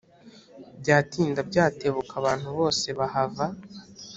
[0.81, 3.45] byatinda byatebuka abantu bose bahava.